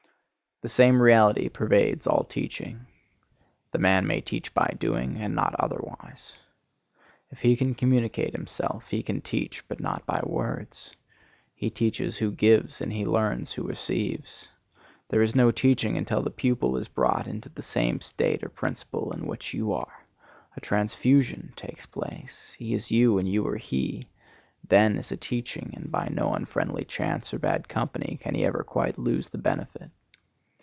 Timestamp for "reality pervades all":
1.01-2.23